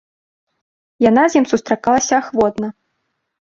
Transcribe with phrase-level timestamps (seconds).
[1.09, 2.67] Яна з ім сустракалася ахвотна.